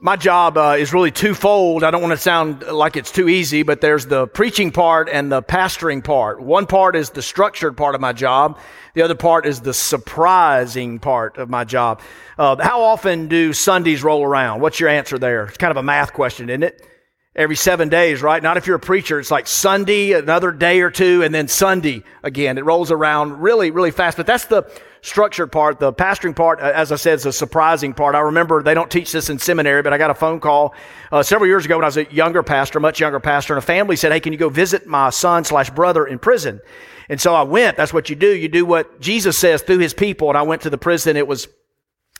[0.00, 1.82] my job uh, is really twofold.
[1.82, 5.30] I don't want to sound like it's too easy, but there's the preaching part and
[5.30, 6.40] the pastoring part.
[6.40, 8.58] One part is the structured part of my job.
[8.94, 12.00] The other part is the surprising part of my job.
[12.38, 14.60] Uh, how often do Sundays roll around?
[14.60, 15.46] What's your answer there?
[15.46, 16.86] It's kind of a math question, isn't it?
[17.34, 18.42] Every seven days, right?
[18.42, 19.18] Not if you're a preacher.
[19.18, 22.58] It's like Sunday, another day or two, and then Sunday again.
[22.58, 24.16] It rolls around really, really fast.
[24.16, 24.68] But that's the
[25.02, 25.78] structured part.
[25.78, 28.14] The pastoring part, uh, as I said, is a surprising part.
[28.14, 30.74] I remember they don't teach this in seminary, but I got a phone call
[31.12, 33.66] uh, several years ago when I was a younger pastor, much younger pastor, and a
[33.66, 36.60] family said, "Hey, can you go visit my son slash brother in prison?"
[37.08, 37.76] And so I went.
[37.76, 38.34] That's what you do.
[38.34, 40.28] You do what Jesus says through His people.
[40.28, 41.16] And I went to the prison.
[41.16, 41.48] It was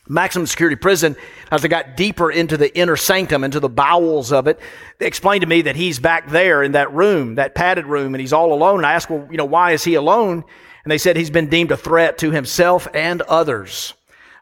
[0.09, 1.17] maximum security prison,
[1.51, 4.59] as I got deeper into the inner sanctum, into the bowels of it,
[4.99, 8.21] they explained to me that he's back there in that room, that padded room, and
[8.21, 8.79] he's all alone.
[8.79, 10.45] And I asked, well, you know, why is he alone?
[10.85, 13.95] And they said he's been deemed a threat to himself and others.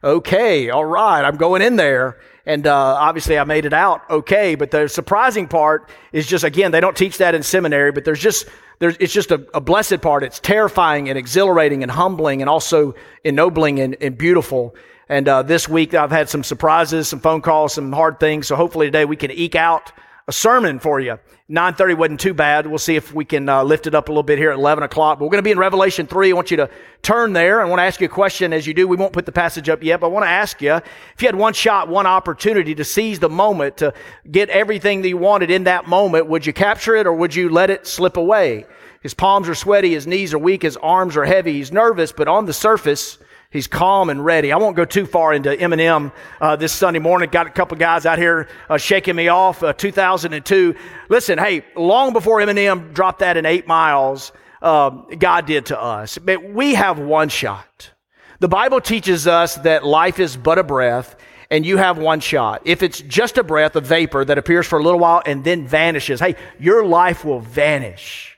[0.04, 2.18] Okay, all right, I'm going in there.
[2.44, 4.54] And uh, obviously, I made it out okay.
[4.54, 8.20] But the surprising part is just, again, they don't teach that in seminary, but there's
[8.20, 8.46] just,
[8.78, 10.22] there's, it's just a, a blessed part.
[10.22, 14.76] It's terrifying and exhilarating and humbling and also ennobling and, and beautiful.
[15.08, 18.46] And uh, this week, I've had some surprises, some phone calls, some hard things.
[18.46, 19.92] So hopefully today we can eke out
[20.28, 21.18] a sermon for you.
[21.48, 22.66] 9.30 wasn't too bad.
[22.66, 24.82] We'll see if we can uh, lift it up a little bit here at 11
[24.82, 25.18] o'clock.
[25.18, 26.30] But we're going to be in Revelation 3.
[26.30, 26.68] I want you to
[27.02, 27.60] turn there.
[27.60, 28.88] I want to ask you a question as you do.
[28.88, 31.28] We won't put the passage up yet, but I want to ask you, if you
[31.28, 33.94] had one shot, one opportunity to seize the moment, to
[34.28, 37.48] get everything that you wanted in that moment, would you capture it or would you
[37.48, 38.66] let it slip away?
[39.02, 42.26] His palms are sweaty, his knees are weak, his arms are heavy, he's nervous, but
[42.26, 43.18] on the surface,
[43.56, 44.52] He's calm and ready.
[44.52, 47.30] I won't go too far into Eminem uh, this Sunday morning.
[47.30, 49.62] Got a couple guys out here uh, shaking me off.
[49.62, 50.74] Uh, 2002.
[51.08, 56.18] Listen, hey, long before Eminem dropped that in eight miles, um, God did to us.
[56.18, 57.92] But we have one shot.
[58.40, 61.16] The Bible teaches us that life is but a breath,
[61.50, 62.62] and you have one shot.
[62.66, 65.66] If it's just a breath, a vapor that appears for a little while and then
[65.66, 68.35] vanishes, hey, your life will vanish.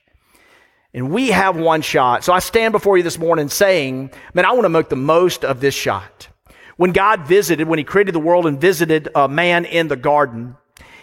[0.95, 2.25] And we have one shot.
[2.25, 5.45] So I stand before you this morning saying, man, I want to make the most
[5.45, 6.29] of this shot.
[6.77, 10.57] When God visited, when He created the world and visited a man in the garden,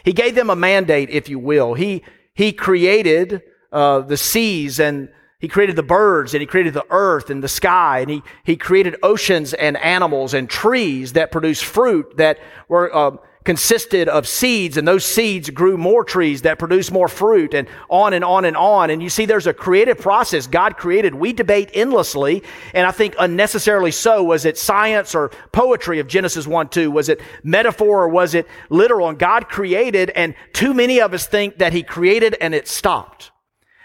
[0.03, 1.75] He gave them a mandate, if you will.
[1.75, 2.03] He,
[2.33, 3.41] he created
[3.71, 5.09] uh, the seas and
[5.39, 8.55] he created the birds and he created the earth and the sky and he, he
[8.55, 14.75] created oceans and animals and trees that produce fruit that were uh, consisted of seeds,
[14.75, 18.57] and those seeds grew more trees that produced more fruit, and on and on and
[18.57, 18.89] on.
[18.89, 21.15] And you see, there's a creative process God created.
[21.15, 24.23] We debate endlessly, and I think unnecessarily so.
[24.23, 26.91] Was it science or poetry of Genesis 1 2?
[26.91, 29.07] Was it metaphor or was it literal?
[29.07, 33.31] And God created, and too many of us think that He created and it stopped.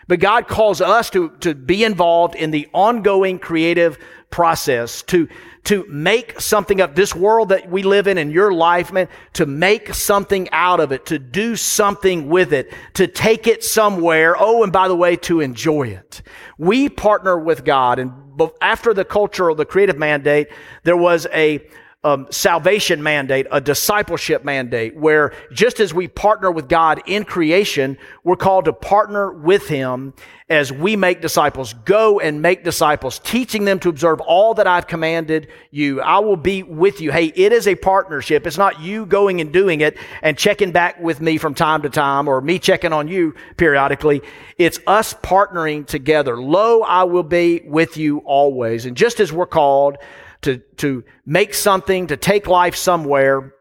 [0.09, 3.97] But God calls us to, to be involved in the ongoing creative
[4.31, 5.29] process, to,
[5.65, 9.47] to make something of this world that we live in in your life, man, to
[9.47, 14.35] make something out of it, to do something with it, to take it somewhere.
[14.39, 16.23] Oh, and by the way, to enjoy it.
[16.57, 17.99] We partner with God.
[17.99, 18.13] And
[18.61, 20.49] after the cultural, the creative mandate,
[20.85, 21.67] there was a,
[22.03, 27.99] um, salvation mandate, a discipleship mandate, where just as we partner with God in creation,
[28.25, 30.15] we're called to partner with Him
[30.49, 31.75] as we make disciples.
[31.85, 36.01] Go and make disciples, teaching them to observe all that I've commanded you.
[36.01, 37.13] I will be with you.
[37.13, 38.47] Hey, it is a partnership.
[38.47, 41.91] It's not you going and doing it and checking back with me from time to
[41.91, 44.23] time or me checking on you periodically.
[44.57, 46.41] It's us partnering together.
[46.41, 48.87] Lo, I will be with you always.
[48.87, 49.99] And just as we're called
[50.43, 53.55] to, to make something, to take life somewhere.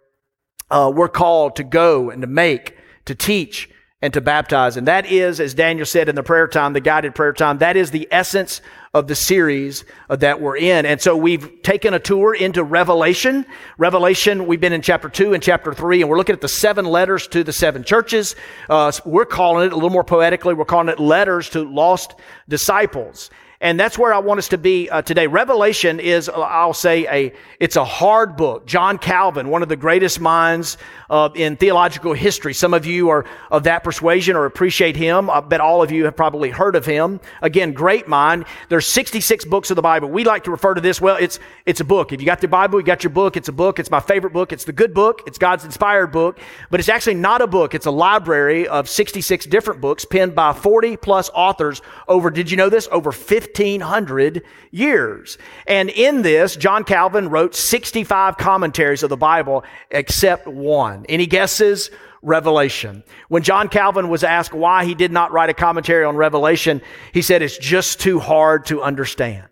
[0.70, 3.70] Uh, we're called to go and to make, to teach,
[4.02, 4.78] and to baptize.
[4.78, 7.76] And that is, as Daniel said in the prayer time, the guided prayer time, that
[7.76, 8.62] is the essence
[8.94, 10.86] of the series uh, that we're in.
[10.86, 13.46] And so we've taken a tour into Revelation.
[13.78, 16.86] Revelation, we've been in chapter two and chapter three, and we're looking at the seven
[16.86, 18.38] letters to the seven churches.
[18.70, 22.16] Uh, we're calling it a little more poetically, we're calling it letters to lost
[22.48, 23.30] disciples.
[23.62, 25.28] And that's where I want us to be uh, today.
[25.28, 28.66] Revelation is, I'll say, a it's a hard book.
[28.66, 30.78] John Calvin, one of the greatest minds
[31.10, 32.54] uh, in theological history.
[32.54, 35.30] Some of you are of that persuasion or appreciate him.
[35.30, 37.20] I bet all of you have probably heard of him.
[37.42, 38.46] Again, great mind.
[38.70, 40.10] There's 66 books of the Bible.
[40.10, 41.02] We like to refer to this.
[41.02, 42.14] Well, it's it's a book.
[42.14, 43.36] If you got the Bible, you got your book.
[43.36, 43.78] It's a book.
[43.78, 44.54] It's my favorite book.
[44.54, 45.24] It's the good book.
[45.28, 46.40] It's God's inspired book.
[46.70, 47.76] But it's actually not a book.
[47.76, 52.30] It's a library of 66 different books penned by 40 plus authors over.
[52.32, 52.88] Did you know this?
[52.90, 53.12] Over
[53.56, 55.38] 1,500 years.
[55.68, 61.06] And in this, John Calvin wrote 65 commentaries of the Bible except one.
[61.10, 61.92] Any guesses?
[62.22, 63.04] Revelation.
[63.30, 66.82] When John Calvin was asked why he did not write a commentary on Revelation,
[67.14, 69.48] he said it's just too hard to understand.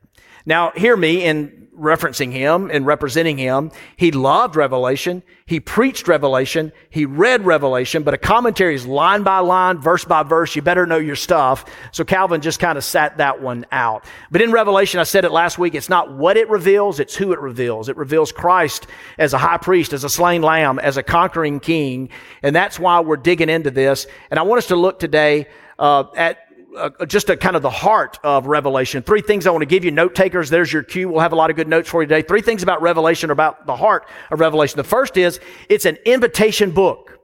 [0.46, 3.72] Now, hear me in referencing him and representing him.
[3.96, 5.24] He loved Revelation.
[5.46, 6.72] He preached Revelation.
[6.90, 10.56] He read Revelation, but a commentary is line by line, verse by verse.
[10.56, 11.66] You better know your stuff.
[11.92, 14.06] So Calvin just kind of sat that one out.
[14.32, 17.32] But in Revelation, I said it last week, it's not what it reveals, it's who
[17.32, 17.90] it reveals.
[17.90, 18.88] It reveals Christ
[19.18, 22.10] as a high priest, as a slain lamb, as a conquering king.
[22.42, 24.08] And that's why we're digging into this.
[24.32, 25.48] And I want us to look today
[25.80, 26.47] uh, at
[26.78, 29.04] uh, just a kind of the heart of Revelation.
[29.04, 30.50] Three things I want to give you, note takers.
[30.50, 31.10] There's your cue.
[31.10, 32.22] We'll have a lot of good notes for you today.
[32.22, 34.78] Three things about Revelation, about the heart of Revelation.
[34.78, 35.40] The first is
[35.70, 37.20] it's an invitation book.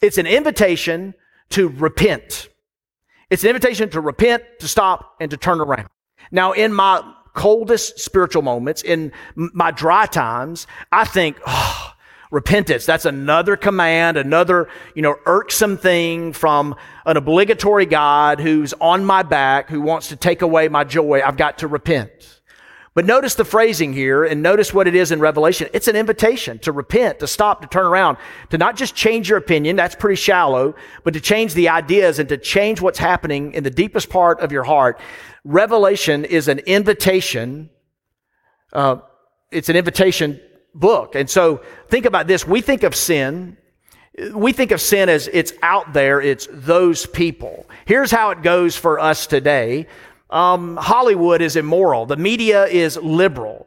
[0.00, 1.14] It's an invitation
[1.50, 2.48] to repent.
[3.30, 5.88] It's an invitation to repent, to stop, and to turn around.
[6.30, 7.02] Now, in my
[7.34, 11.91] coldest spiritual moments, in my dry times, I think, oh,
[12.32, 12.86] repentance.
[12.86, 16.74] That's another command, another, you know, irksome thing from
[17.04, 21.20] an obligatory God who's on my back, who wants to take away my joy.
[21.22, 22.40] I've got to repent.
[22.94, 25.68] But notice the phrasing here and notice what it is in Revelation.
[25.74, 28.16] It's an invitation to repent, to stop, to turn around,
[28.48, 29.76] to not just change your opinion.
[29.76, 30.74] That's pretty shallow,
[31.04, 34.52] but to change the ideas and to change what's happening in the deepest part of
[34.52, 34.98] your heart.
[35.44, 37.68] Revelation is an invitation.
[38.72, 38.96] Uh,
[39.50, 40.40] it's an invitation
[40.74, 41.14] book.
[41.14, 42.46] And so think about this.
[42.46, 43.56] We think of sin.
[44.34, 46.20] We think of sin as it's out there.
[46.20, 47.66] It's those people.
[47.86, 49.86] Here's how it goes for us today.
[50.30, 52.06] Um, Hollywood is immoral.
[52.06, 53.66] The media is liberal.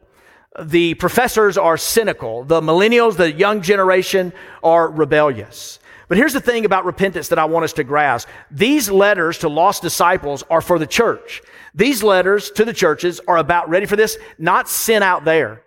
[0.60, 2.44] The professors are cynical.
[2.44, 4.32] The millennials, the young generation
[4.62, 5.78] are rebellious.
[6.08, 8.28] But here's the thing about repentance that I want us to grasp.
[8.50, 11.42] These letters to lost disciples are for the church.
[11.74, 15.62] These letters to the churches are about, ready for this, not sin out there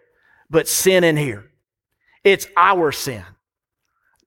[0.50, 1.50] but sin in here.
[2.24, 3.24] It's our sin.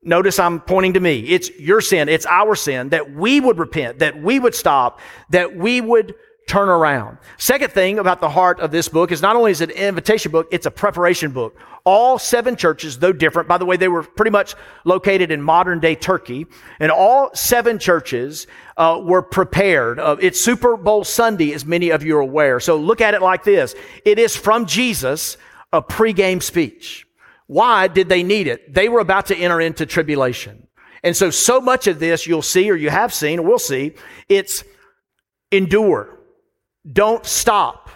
[0.02, 1.20] Notice I'm pointing to me.
[1.20, 2.08] It's your sin.
[2.08, 6.14] It's our sin that we would repent, that we would stop, that we would
[6.48, 7.18] turn around.
[7.38, 10.32] Second thing about the heart of this book is not only is it an invitation
[10.32, 11.56] book, it's a preparation book.
[11.84, 14.54] All seven churches, though different, by the way, they were pretty much
[14.84, 16.46] located in modern day Turkey,
[16.80, 18.46] and all seven churches
[18.76, 20.00] uh, were prepared.
[20.00, 22.58] Uh, it's Super Bowl Sunday, as many of you are aware.
[22.58, 23.74] So look at it like this.
[24.04, 25.36] It is from Jesus
[25.72, 27.06] a pregame speech.
[27.46, 28.72] Why did they need it?
[28.72, 30.66] They were about to enter into tribulation.
[31.02, 33.94] And so, so much of this you'll see, or you have seen, or we'll see,
[34.28, 34.64] it's
[35.50, 36.18] endure.
[36.90, 37.90] Don't stop.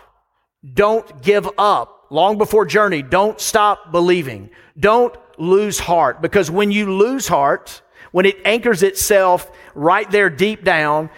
[0.75, 2.07] Don't give up.
[2.11, 4.51] Long before journey, don't stop believing.
[4.79, 6.23] Don't lose heart.
[6.23, 7.83] Because when you lose heart,
[8.13, 11.11] when it anchors itself right there deep down,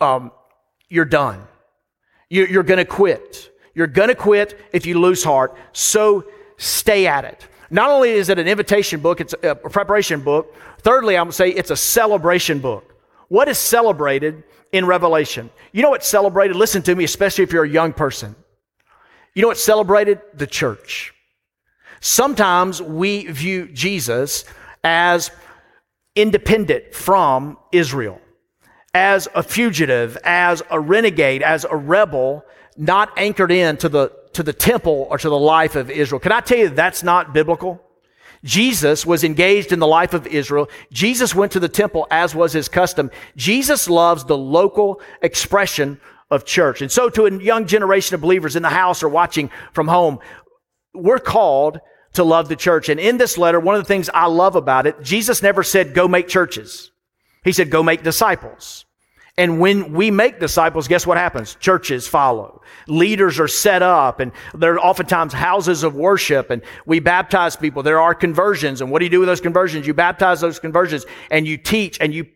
[0.00, 0.32] um,
[0.88, 1.46] you're done.
[2.28, 3.51] You're going to quit.
[3.74, 5.56] You're going to quit if you lose heart.
[5.72, 6.24] So
[6.56, 7.46] stay at it.
[7.70, 10.54] Not only is it an invitation book, it's a preparation book.
[10.80, 12.94] Thirdly, I'm going to say it's a celebration book.
[13.28, 15.48] What is celebrated in Revelation?
[15.72, 16.54] You know what's celebrated?
[16.54, 18.34] Listen to me, especially if you're a young person.
[19.34, 20.20] You know what's celebrated?
[20.34, 21.14] The church.
[22.00, 24.44] Sometimes we view Jesus
[24.84, 25.30] as
[26.14, 28.20] independent from Israel,
[28.92, 32.44] as a fugitive, as a renegade, as a rebel
[32.76, 36.20] not anchored in to the, to the temple or to the life of Israel.
[36.20, 37.82] Can I tell you that's not biblical?
[38.44, 40.68] Jesus was engaged in the life of Israel.
[40.90, 43.10] Jesus went to the temple as was his custom.
[43.36, 46.82] Jesus loves the local expression of church.
[46.82, 50.18] And so to a young generation of believers in the house or watching from home,
[50.94, 51.80] we're called
[52.14, 52.88] to love the church.
[52.88, 55.94] And in this letter, one of the things I love about it, Jesus never said,
[55.94, 56.90] go make churches.
[57.44, 58.86] He said, go make disciples.
[59.38, 61.54] And when we make disciples, guess what happens?
[61.54, 62.60] Churches follow.
[62.86, 67.82] Leaders are set up and there are oftentimes houses of worship and we baptize people.
[67.82, 68.82] There are conversions.
[68.82, 69.86] And what do you do with those conversions?
[69.86, 72.26] You baptize those conversions and you teach and you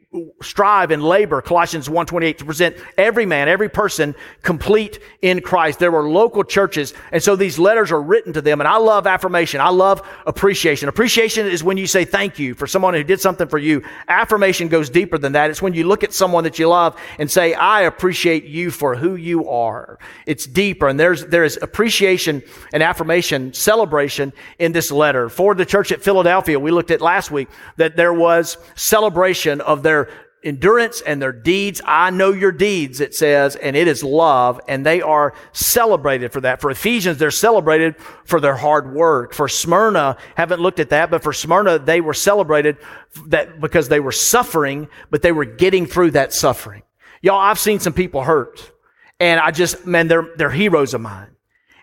[0.43, 5.79] strive and labor, Colossians 1.28, to present every man, every person complete in Christ.
[5.79, 9.07] There were local churches, and so these letters are written to them, and I love
[9.07, 9.61] affirmation.
[9.61, 10.89] I love appreciation.
[10.89, 13.83] Appreciation is when you say thank you for someone who did something for you.
[14.09, 15.51] Affirmation goes deeper than that.
[15.51, 18.95] It's when you look at someone that you love and say, I appreciate you for
[18.97, 19.99] who you are.
[20.27, 22.43] It's deeper, and there's, there is appreciation
[22.73, 25.29] and affirmation, celebration in this letter.
[25.29, 29.83] For the church at Philadelphia, we looked at last week that there was celebration of
[29.83, 30.06] their
[30.47, 31.83] endurance and their deeds.
[31.85, 36.41] I know your deeds, it says, and it is love, and they are celebrated for
[36.43, 36.61] that.
[36.61, 39.35] For Ephesians, they're celebrated for their hard work.
[39.35, 42.79] For Smyrna, haven't looked at that, but for Smyrna, they were celebrated
[43.27, 46.83] that because they were suffering, but they were getting through that suffering.
[47.21, 48.73] Y'all, I've seen some people hurt,
[49.19, 51.31] and I just, man, they're, they're heroes of mine.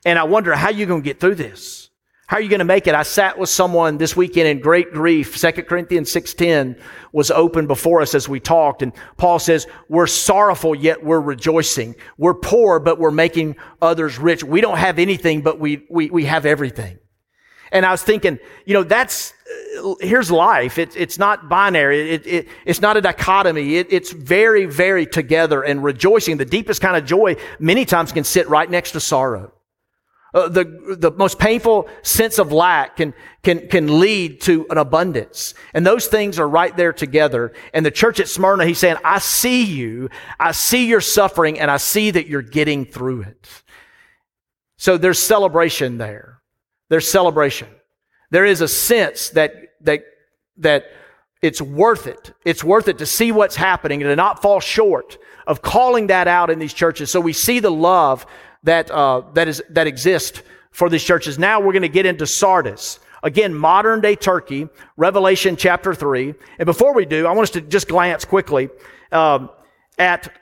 [0.06, 1.83] And I wonder how you're going to get through this.
[2.28, 2.96] How are you going to make it?
[2.96, 5.38] I sat with someone this weekend in great grief.
[5.38, 6.80] 2 Corinthians 6.10
[7.12, 8.82] was open before us as we talked.
[8.82, 11.96] And Paul says, we're sorrowful, yet we're rejoicing.
[12.18, 14.44] We're poor, but we're making others rich.
[14.44, 16.98] We don't have anything, but we, we, we have everything.
[17.74, 19.34] And I was thinking, you know, that's,
[19.84, 20.78] uh, here's life.
[20.78, 22.12] It, it's not binary.
[22.12, 23.78] It, it, it's not a dichotomy.
[23.78, 26.38] It, it's very, very together and rejoicing.
[26.38, 29.52] The deepest kind of joy many times can sit right next to sorrow.
[30.34, 33.14] Uh, the, the most painful sense of lack can,
[33.44, 35.54] can, can lead to an abundance.
[35.76, 37.54] And those things are right there together.
[37.72, 40.10] And the church at Smyrna, he's saying, I see you.
[40.40, 43.48] I see your suffering and I see that you're getting through it.
[44.78, 46.42] So there's celebration there.
[46.90, 47.68] There's celebration.
[48.32, 50.04] There is a sense that, that,
[50.58, 50.86] that
[51.44, 52.34] it's worth it.
[52.44, 56.28] It's worth it to see what's happening and to not fall short of calling that
[56.28, 57.12] out in these churches.
[57.12, 58.26] So we see the love
[58.64, 61.38] that, uh, that, is, that exist for these churches.
[61.38, 63.00] Now we're going to get into Sardis.
[63.22, 64.68] Again, modern day Turkey,
[64.98, 66.34] Revelation chapter 3.
[66.60, 68.70] And before we do, I want us to just glance quickly
[69.12, 69.50] um,
[69.98, 70.34] at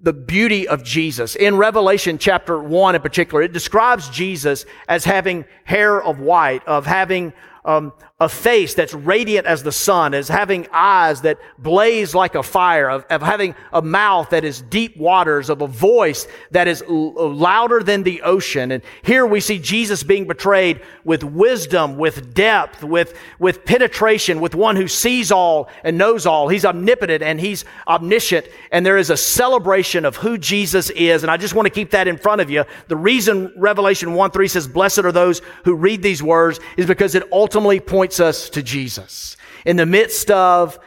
[0.00, 1.36] the beauty of Jesus.
[1.36, 6.86] In Revelation chapter 1 in particular, it describes Jesus as having hair of white, of
[6.86, 7.32] having
[7.64, 12.44] um, a face that's radiant as the sun, as having eyes that blaze like a
[12.44, 16.80] fire, of, of having a mouth that is deep waters, of a voice that is
[16.82, 18.70] l- uh, louder than the ocean.
[18.70, 24.54] And here we see Jesus being betrayed with wisdom, with depth, with, with penetration, with
[24.54, 26.46] one who sees all and knows all.
[26.46, 28.46] He's omnipotent and he's omniscient.
[28.70, 31.24] And there is a celebration of who Jesus is.
[31.24, 32.64] And I just want to keep that in front of you.
[32.86, 37.16] The reason Revelation 1 3 says, Blessed are those who read these words is because
[37.16, 39.36] it ultimately points us to Jesus.
[39.64, 40.78] In the midst of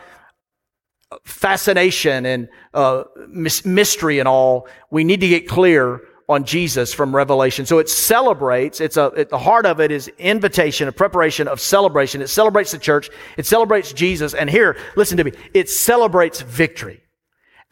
[1.23, 7.65] fascination and uh, mystery and all, we need to get clear on Jesus from Revelation.
[7.65, 11.61] So it celebrates, it's a, it, the heart of it is invitation, a preparation of
[11.61, 12.21] celebration.
[12.21, 13.09] It celebrates the church.
[13.37, 14.33] It celebrates Jesus.
[14.33, 17.01] And here, listen to me, it celebrates victory.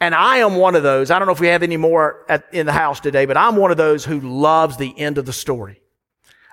[0.00, 1.10] And I am one of those.
[1.10, 3.56] I don't know if we have any more at, in the house today, but I'm
[3.56, 5.80] one of those who loves the end of the story.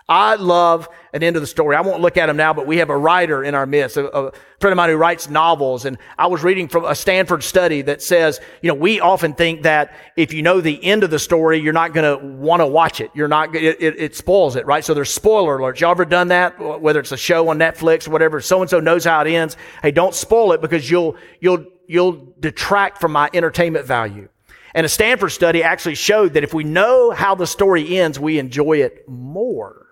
[0.10, 1.77] I love an end of the story.
[1.77, 4.07] I won't look at him now, but we have a writer in our midst, a,
[4.15, 5.86] a, friend of mine who writes novels.
[5.86, 9.63] And I was reading from a Stanford study that says, you know, we often think
[9.63, 12.67] that if you know the end of the story, you're not going to want to
[12.67, 13.12] watch it.
[13.13, 14.83] You're not, it, it, it, spoils it, right?
[14.83, 15.79] So there's spoiler alerts.
[15.79, 16.60] Y'all ever done that?
[16.81, 19.55] Whether it's a show on Netflix or whatever, so and so knows how it ends.
[19.81, 24.27] Hey, don't spoil it because you'll, you'll, you'll detract from my entertainment value.
[24.75, 28.39] And a Stanford study actually showed that if we know how the story ends, we
[28.39, 29.82] enjoy it more.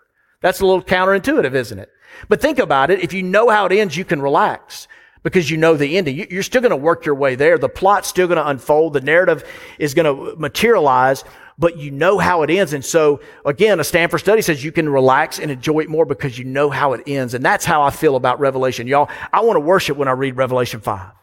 [0.41, 1.91] That's a little counterintuitive, isn't it?
[2.27, 2.99] But think about it.
[2.99, 4.87] If you know how it ends, you can relax
[5.23, 6.27] because you know the ending.
[6.29, 7.57] You're still going to work your way there.
[7.57, 8.93] The plot's still going to unfold.
[8.93, 9.43] The narrative
[9.77, 11.23] is going to materialize,
[11.57, 12.73] but you know how it ends.
[12.73, 16.37] And so again, a Stanford study says you can relax and enjoy it more because
[16.37, 17.33] you know how it ends.
[17.33, 18.87] And that's how I feel about Revelation.
[18.87, 21.20] Y'all, I want to worship when I read Revelation 5.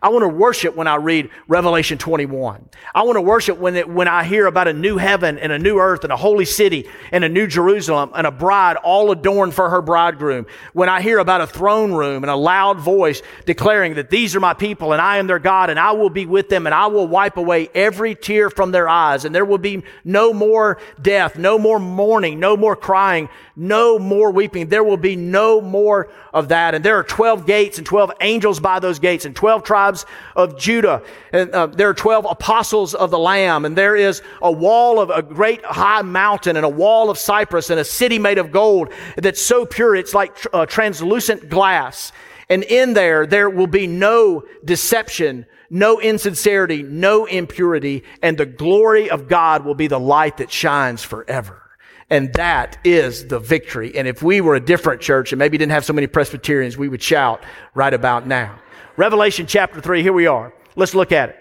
[0.00, 2.68] I want to worship when I read Revelation 21.
[2.94, 5.58] I want to worship when, it, when I hear about a new heaven and a
[5.58, 9.54] new earth and a holy city and a new Jerusalem and a bride all adorned
[9.54, 10.46] for her bridegroom.
[10.72, 14.40] When I hear about a throne room and a loud voice declaring that these are
[14.40, 16.86] my people and I am their God and I will be with them and I
[16.86, 21.36] will wipe away every tear from their eyes and there will be no more death,
[21.36, 24.68] no more mourning, no more crying, no more weeping.
[24.68, 26.76] There will be no more of that.
[26.76, 30.58] And there are 12 gates and 12 angels by those gates and 12 tribes of
[30.58, 31.02] Judah.
[31.32, 33.64] And uh, there are 12 apostles of the Lamb.
[33.64, 37.70] And there is a wall of a great high mountain and a wall of cypress
[37.70, 42.12] and a city made of gold that's so pure it's like tr- uh, translucent glass.
[42.48, 49.10] And in there, there will be no deception, no insincerity, no impurity, and the glory
[49.10, 51.62] of God will be the light that shines forever.
[52.10, 53.94] And that is the victory.
[53.94, 56.88] And if we were a different church and maybe didn't have so many Presbyterians, we
[56.88, 58.58] would shout right about now.
[58.98, 60.52] Revelation chapter 3, here we are.
[60.74, 61.36] Let's look at it.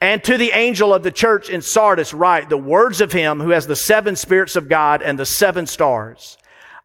[0.00, 3.50] And to the angel of the church in Sardis, write the words of him who
[3.50, 6.36] has the seven spirits of God and the seven stars.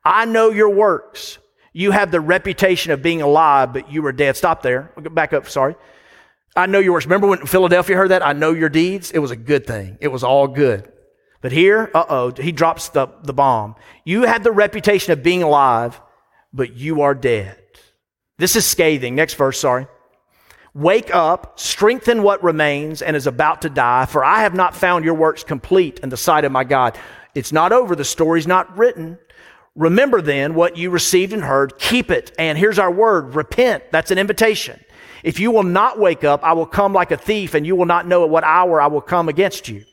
[0.05, 1.39] I know your works.
[1.73, 4.37] You have the reputation of being alive, but you were dead.
[4.37, 4.91] Stop there.
[4.97, 5.49] Back up.
[5.49, 5.75] Sorry.
[6.55, 7.07] I know your works.
[7.07, 8.23] Remember when Philadelphia heard that?
[8.23, 9.09] I know your deeds.
[9.09, 9.97] It was a good thing.
[9.99, 10.91] It was all good.
[11.41, 13.73] But here, uh oh, he drops the, the bomb.
[14.05, 15.99] You had the reputation of being alive,
[16.53, 17.57] but you are dead.
[18.37, 19.15] This is scathing.
[19.15, 19.87] Next verse, sorry.
[20.75, 25.05] Wake up, strengthen what remains and is about to die, for I have not found
[25.05, 26.97] your works complete in the sight of my God.
[27.35, 29.19] It's not over, the story's not written.
[29.75, 32.31] Remember then what you received and heard, keep it.
[32.39, 33.83] And here's our word repent.
[33.91, 34.83] That's an invitation.
[35.23, 37.85] If you will not wake up, I will come like a thief, and you will
[37.85, 39.85] not know at what hour I will come against you.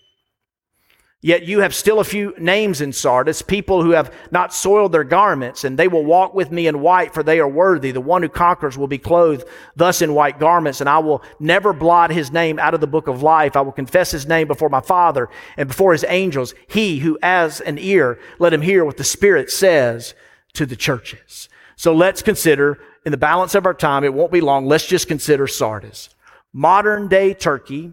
[1.23, 5.05] Yet you have still a few names in Sardis, people who have not soiled their
[5.05, 7.91] garments, and they will walk with me in white, for they are worthy.
[7.91, 9.45] The one who conquers will be clothed
[9.77, 13.07] thus in white garments, and I will never blot his name out of the book
[13.07, 13.55] of life.
[13.55, 16.55] I will confess his name before my Father and before his angels.
[16.69, 20.15] He who has an ear, let him hear what the Spirit says
[20.55, 21.51] to the churches.
[21.77, 25.07] So let's consider, in the balance of our time, it won't be long, let's just
[25.07, 26.09] consider Sardis.
[26.55, 27.93] Modern day Turkey,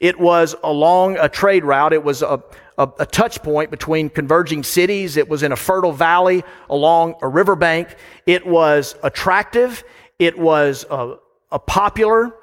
[0.00, 1.92] it was along a trade route.
[1.92, 2.42] It was a
[2.78, 5.16] a, a touch point between converging cities.
[5.16, 7.96] It was in a fertile valley along a riverbank.
[8.26, 9.84] It was attractive.
[10.18, 11.16] It was a,
[11.50, 12.34] a popular.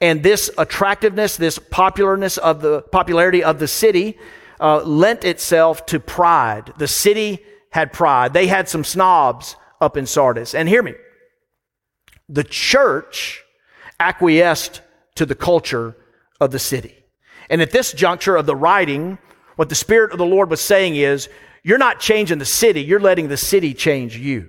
[0.00, 4.18] And this attractiveness, this popularness of the popularity of the city,
[4.60, 6.72] uh, lent itself to pride.
[6.78, 8.32] The city had pride.
[8.32, 10.54] They had some snobs up in Sardis.
[10.54, 10.94] And hear me.
[12.28, 13.42] The church
[13.98, 14.82] acquiesced
[15.16, 15.96] to the culture
[16.40, 16.96] of the city.
[17.50, 19.18] And at this juncture of the writing,
[19.60, 21.28] what the Spirit of the Lord was saying is,
[21.62, 24.48] you're not changing the city, you're letting the city change you.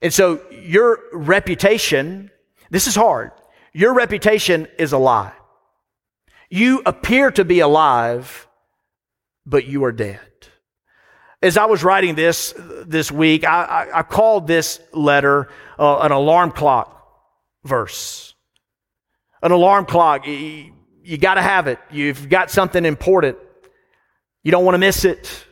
[0.00, 2.30] And so your reputation,
[2.70, 3.32] this is hard,
[3.72, 5.32] your reputation is a lie.
[6.48, 8.46] You appear to be alive,
[9.44, 10.20] but you are dead.
[11.42, 12.54] As I was writing this
[12.86, 17.04] this week, I, I, I called this letter uh, an alarm clock
[17.64, 18.36] verse.
[19.42, 21.80] An alarm clock, you, you got to have it.
[21.90, 23.38] You've got something important
[24.44, 25.44] you don't want to miss it.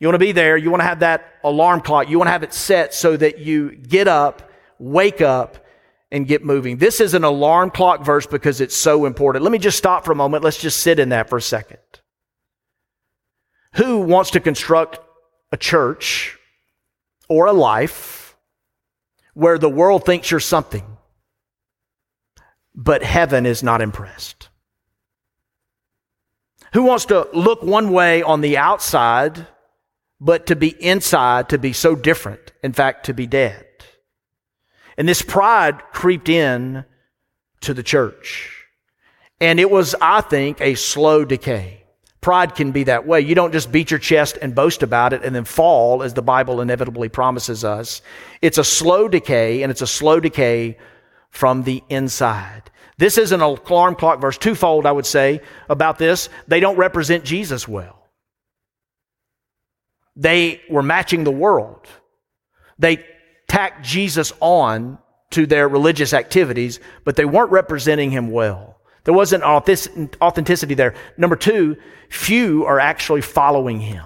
[0.00, 0.56] You want to be there.
[0.56, 2.08] You want to have that alarm clock.
[2.08, 5.64] You want to have it set so that you get up, wake up,
[6.10, 6.78] and get moving.
[6.78, 9.44] This is an alarm clock verse because it's so important.
[9.44, 10.42] Let me just stop for a moment.
[10.42, 11.78] Let's just sit in that for a second.
[13.74, 15.00] Who wants to construct
[15.52, 16.38] a church
[17.28, 18.36] or a life
[19.34, 20.84] where the world thinks you're something,
[22.74, 24.48] but heaven is not impressed?
[26.74, 29.46] Who wants to look one way on the outside,
[30.20, 33.64] but to be inside, to be so different, in fact, to be dead?
[34.98, 36.84] And this pride creeped in
[37.60, 38.66] to the church.
[39.40, 41.84] And it was, I think, a slow decay.
[42.20, 43.20] Pride can be that way.
[43.20, 46.22] You don't just beat your chest and boast about it and then fall, as the
[46.22, 48.02] Bible inevitably promises us.
[48.42, 50.78] It's a slow decay, and it's a slow decay
[51.30, 52.70] from the inside.
[52.96, 56.28] This is an alarm clock verse, twofold, I would say, about this.
[56.46, 58.06] They don't represent Jesus well.
[60.16, 61.88] They were matching the world.
[62.78, 63.04] They
[63.48, 64.98] tacked Jesus on
[65.30, 68.80] to their religious activities, but they weren't representing him well.
[69.02, 70.94] There wasn't authenticity there.
[71.16, 71.76] Number two,
[72.08, 74.04] few are actually following him.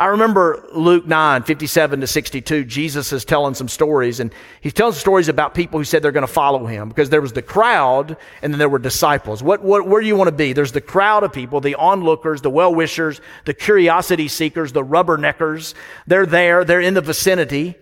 [0.00, 2.64] I remember Luke 9, 57 to 62.
[2.64, 4.32] Jesus is telling some stories, and
[4.62, 7.34] he's telling stories about people who said they're going to follow him because there was
[7.34, 9.42] the crowd and then there were disciples.
[9.42, 10.54] What, what, where do you want to be?
[10.54, 15.74] There's the crowd of people, the onlookers, the well wishers, the curiosity seekers, the rubberneckers.
[16.06, 17.74] They're there, they're in the vicinity.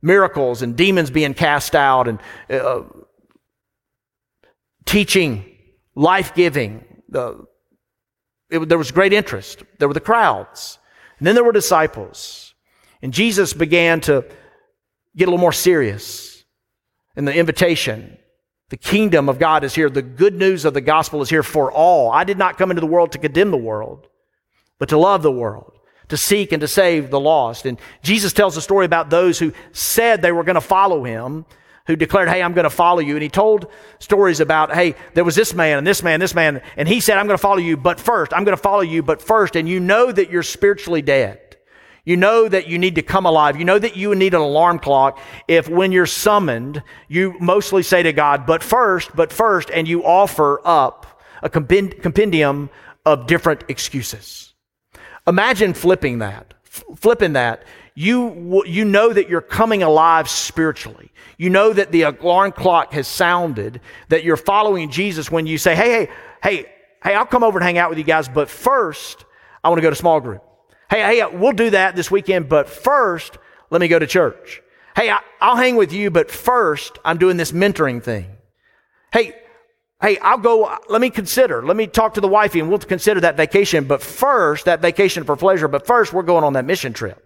[0.00, 2.82] Miracles and demons being cast out and uh,
[4.84, 5.44] teaching,
[5.96, 6.84] life giving.
[7.08, 7.46] The,
[8.48, 9.64] there was great interest.
[9.80, 10.78] There were the crowds.
[11.24, 12.52] And then there were disciples.
[13.00, 14.26] And Jesus began to
[15.16, 16.44] get a little more serious
[17.16, 18.18] in the invitation.
[18.68, 19.88] The kingdom of God is here.
[19.88, 22.12] The good news of the gospel is here for all.
[22.12, 24.06] I did not come into the world to condemn the world,
[24.78, 25.72] but to love the world,
[26.08, 27.64] to seek and to save the lost.
[27.64, 31.46] And Jesus tells a story about those who said they were going to follow him,
[31.86, 33.14] who declared, Hey, I'm going to follow you.
[33.14, 33.66] And he told
[33.98, 37.18] stories about, Hey, there was this man and this man, this man, and he said,
[37.18, 39.56] I'm going to follow you, but first, I'm going to follow you, but first.
[39.56, 41.40] And you know that you're spiritually dead.
[42.04, 43.58] You know that you need to come alive.
[43.58, 45.18] You know that you need an alarm clock
[45.48, 50.04] if when you're summoned, you mostly say to God, but first, but first, and you
[50.04, 52.68] offer up a compendium
[53.06, 54.52] of different excuses.
[55.26, 56.52] Imagine flipping that,
[56.96, 57.64] flipping that.
[57.96, 61.12] You, you know that you're coming alive spiritually.
[61.38, 65.76] You know that the alarm clock has sounded, that you're following Jesus when you say,
[65.76, 66.10] hey, hey,
[66.42, 66.72] hey,
[67.04, 69.24] hey, I'll come over and hang out with you guys, but first,
[69.62, 70.42] I want to go to small group.
[70.90, 73.38] Hey, hey, uh, we'll do that this weekend, but first,
[73.70, 74.60] let me go to church.
[74.96, 78.26] Hey, I, will hang with you, but first, I'm doing this mentoring thing.
[79.12, 79.36] Hey,
[80.02, 82.78] hey, I'll go, uh, let me consider, let me talk to the wifey and we'll
[82.80, 86.64] consider that vacation, but first, that vacation for pleasure, but first, we're going on that
[86.64, 87.23] mission trip.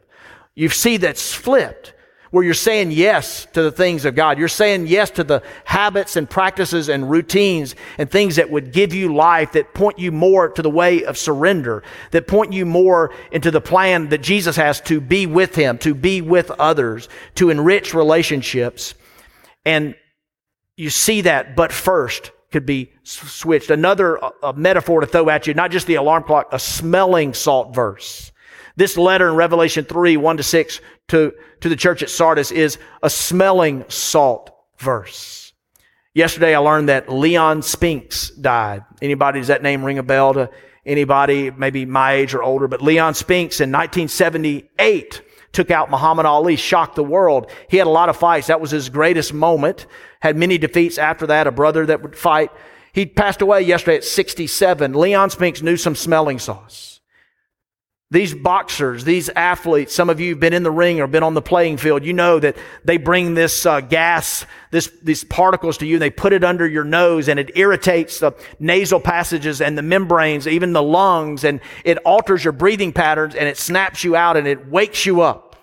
[0.59, 1.93] You see that's flipped
[2.33, 4.41] where you're saying yes to the things of God.
[4.41, 8.93] You're saying yes to the habits and practices and routines and things that would give
[8.93, 13.15] you life, that point you more to the way of surrender, that point you more
[13.31, 17.51] into the plan that Jesus has to be with Him, to be with others, to
[17.51, 18.95] enrich relationships.
[19.65, 19.95] And
[20.77, 23.71] you see that, but first, could be switched.
[23.71, 24.19] Another
[24.57, 28.33] metaphor to throw at you, not just the alarm clock, a smelling salt verse.
[28.79, 32.79] This letter in Revelation 3, 1 to 6 to, to the church at Sardis is
[33.03, 35.53] a smelling salt verse.
[36.15, 38.85] Yesterday I learned that Leon Spinks died.
[39.03, 40.49] Anybody, does that name ring a bell to
[40.87, 42.69] anybody, maybe my age or older?
[42.69, 47.51] But Leon Spinks in 1978 took out Muhammad Ali, shocked the world.
[47.69, 48.47] He had a lot of fights.
[48.47, 49.87] That was his greatest moment.
[50.21, 52.53] Had many defeats after that, a brother that would fight.
[52.93, 54.93] He passed away yesterday at 67.
[54.93, 56.98] Leon Spinks knew some smelling salts.
[58.11, 61.35] These boxers, these athletes, some of you have been in the ring or been on
[61.35, 62.07] the playing field.
[62.07, 66.09] You know that they bring this uh, gas, this, these particles to you and they
[66.09, 70.73] put it under your nose and it irritates the nasal passages and the membranes, even
[70.73, 74.69] the lungs, and it alters your breathing patterns and it snaps you out and it
[74.69, 75.57] wakes you up.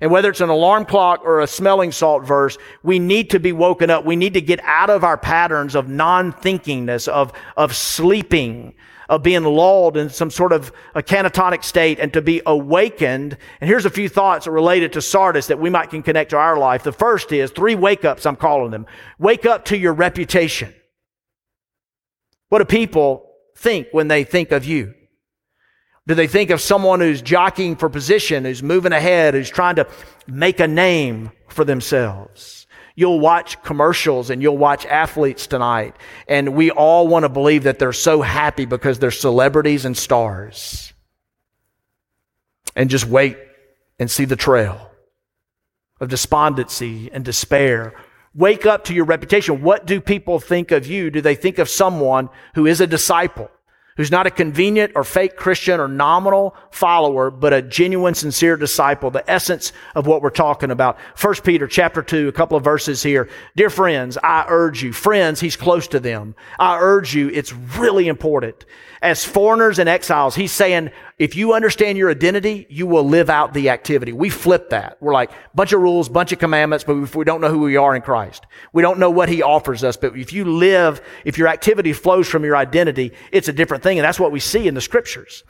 [0.00, 3.50] And whether it's an alarm clock or a smelling salt verse, we need to be
[3.50, 4.04] woken up.
[4.04, 8.74] We need to get out of our patterns of non-thinkingness, of, of sleeping,
[9.12, 13.36] of being lulled in some sort of a catatonic state and to be awakened.
[13.60, 16.56] And here's a few thoughts related to Sardis that we might can connect to our
[16.56, 16.82] life.
[16.82, 18.86] The first is three wake ups, I'm calling them.
[19.18, 20.72] Wake up to your reputation.
[22.48, 24.94] What do people think when they think of you?
[26.06, 29.86] Do they think of someone who's jockeying for position, who's moving ahead, who's trying to
[30.26, 32.66] make a name for themselves?
[32.94, 35.96] You'll watch commercials and you'll watch athletes tonight.
[36.28, 40.92] And we all want to believe that they're so happy because they're celebrities and stars.
[42.76, 43.38] And just wait
[43.98, 44.90] and see the trail
[46.00, 47.94] of despondency and despair.
[48.34, 49.62] Wake up to your reputation.
[49.62, 51.10] What do people think of you?
[51.10, 53.50] Do they think of someone who is a disciple?
[53.96, 59.10] Who's not a convenient or fake Christian or nominal follower, but a genuine, sincere disciple,
[59.10, 60.98] the essence of what we're talking about.
[61.14, 63.28] First Peter chapter 2, a couple of verses here.
[63.56, 66.34] Dear friends, I urge you, friends, he's close to them.
[66.58, 68.64] I urge you, it's really important.
[69.02, 73.52] As foreigners and exiles, he's saying, if you understand your identity, you will live out
[73.52, 74.12] the activity.
[74.12, 74.96] We flip that.
[75.00, 77.76] We're like, bunch of rules, bunch of commandments, but if we don't know who we
[77.76, 79.96] are in Christ, we don't know what He offers us.
[79.96, 83.98] But if you live, if your activity flows from your identity, it's a different thing.
[83.98, 85.42] And that's what we see in the scriptures.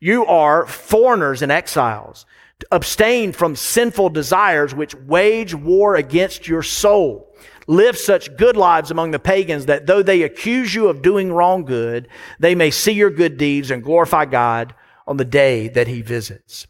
[0.00, 2.26] You are foreigners and exiles.
[2.72, 7.27] Abstain from sinful desires which wage war against your soul.
[7.68, 11.66] Live such good lives among the pagans that though they accuse you of doing wrong
[11.66, 12.08] good,
[12.40, 14.74] they may see your good deeds and glorify God
[15.06, 16.66] on the day that he visits.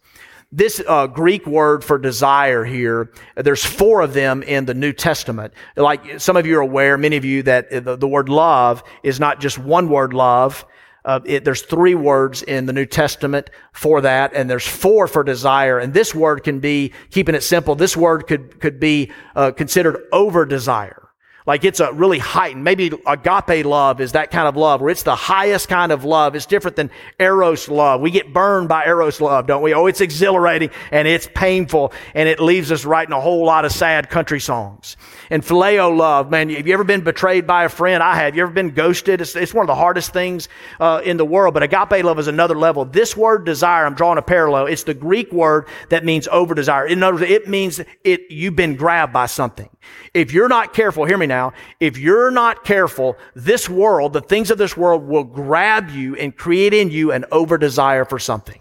[0.50, 5.54] This uh, Greek word for desire here, there's four of them in the New Testament.
[5.76, 9.20] Like some of you are aware, many of you, that the, the word love is
[9.20, 10.66] not just one word love.
[11.08, 15.24] Uh, it, there's three words in the New Testament for that, and there's four for
[15.24, 15.78] desire.
[15.78, 20.06] And this word can be, keeping it simple, this word could, could be uh, considered
[20.12, 21.08] over desire.
[21.46, 25.04] Like it's a really heightened, maybe agape love is that kind of love where it's
[25.04, 26.34] the highest kind of love.
[26.34, 28.02] It's different than eros love.
[28.02, 29.72] We get burned by eros love, don't we?
[29.72, 33.72] Oh, it's exhilarating and it's painful and it leaves us writing a whole lot of
[33.72, 34.98] sad country songs.
[35.30, 38.02] And phileo love, man, have you ever been betrayed by a friend?
[38.02, 38.34] I have.
[38.34, 39.20] You ever been ghosted?
[39.20, 40.48] It's, it's one of the hardest things
[40.80, 41.52] uh, in the world.
[41.52, 42.84] But agape love is another level.
[42.86, 44.66] This word desire, I'm drawing a parallel.
[44.66, 46.86] It's the Greek word that means over desire.
[46.86, 49.68] In other words, it means it you've been grabbed by something.
[50.14, 51.52] If you're not careful, hear me now.
[51.78, 56.34] If you're not careful, this world, the things of this world will grab you and
[56.34, 58.60] create in you an over desire for something.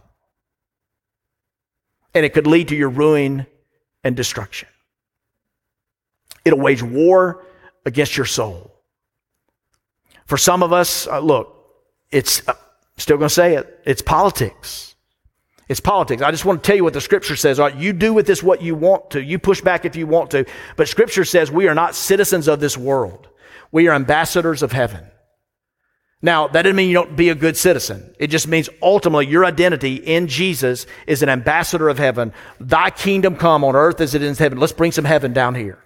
[2.14, 3.46] And it could lead to your ruin
[4.04, 4.68] and destruction.
[6.48, 7.46] It'll wage war
[7.86, 8.72] against your soul.
[10.26, 11.54] For some of us, uh, look,
[12.12, 12.54] it's uh,
[12.98, 13.82] still going to say it.
[13.86, 14.96] It's politics.
[15.70, 16.22] It's politics.
[16.22, 17.60] I just want to tell you what the scripture says.
[17.60, 19.22] All right, you do with this what you want to.
[19.22, 20.46] You push back if you want to.
[20.78, 23.28] But scripture says we are not citizens of this world.
[23.72, 25.06] We are ambassadors of heaven.
[26.22, 28.16] Now, that doesn't mean you don't be a good citizen.
[28.18, 32.34] It just means ultimately your identity in Jesus is an ambassador of heaven.
[32.60, 34.58] Thy kingdom come on earth as it is in heaven.
[34.58, 35.84] Let's bring some heaven down here.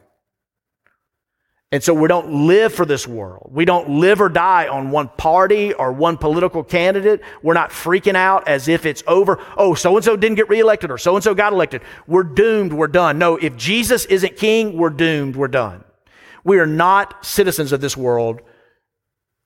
[1.73, 3.49] And so we don't live for this world.
[3.53, 7.21] We don't live or die on one party or one political candidate.
[7.41, 9.39] We're not freaking out as if it's over.
[9.55, 11.81] Oh, so and so didn't get reelected or so and so got elected.
[12.07, 12.73] We're doomed.
[12.73, 13.17] We're done.
[13.17, 15.37] No, if Jesus isn't king, we're doomed.
[15.37, 15.85] We're done.
[16.43, 18.41] We are not citizens of this world.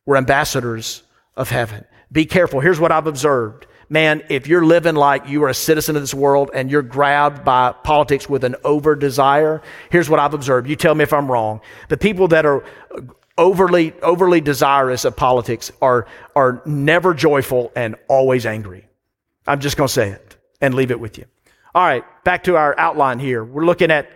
[0.08, 1.04] We're ambassadors
[1.36, 1.86] of heaven.
[2.12, 2.60] Be careful.
[2.60, 6.14] Here's what I've observed man, if you're living like you are a citizen of this
[6.14, 10.70] world and you're grabbed by politics with an over desire, here's what I've observed.
[10.70, 11.62] You tell me if I'm wrong.
[11.90, 12.64] The people that are
[13.38, 18.88] overly, overly desirous of politics are, are never joyful and always angry.
[19.48, 21.26] I'm just going to say it and leave it with you.
[21.74, 23.44] All right, back to our outline here.
[23.44, 24.10] We're looking at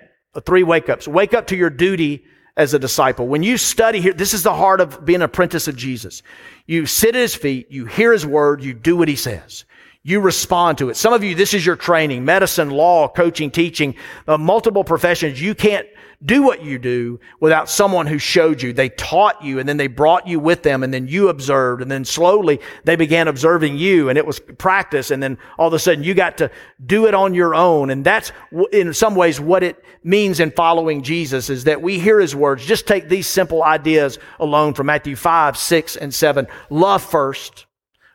[0.45, 1.07] three wake ups.
[1.07, 2.23] Wake up to your duty
[2.59, 3.25] as a disciple.
[3.25, 6.21] When you study here, this is the heart of being an apprentice of Jesus.
[6.67, 9.63] You sit at his feet, you hear his word, you do what he says.
[10.03, 10.97] You respond to it.
[10.97, 13.95] Some of you, this is your training, medicine, law, coaching, teaching,
[14.27, 15.41] uh, multiple professions.
[15.41, 15.87] You can't
[16.23, 18.73] do what you do without someone who showed you.
[18.73, 21.89] They taught you and then they brought you with them and then you observed and
[21.89, 25.79] then slowly they began observing you and it was practice and then all of a
[25.79, 26.51] sudden you got to
[26.85, 27.89] do it on your own.
[27.89, 28.33] And that's
[28.73, 32.65] in some ways what it means in following Jesus is that we hear his words.
[32.65, 36.47] Just take these simple ideas alone from Matthew 5, 6, and 7.
[36.69, 37.65] Love first,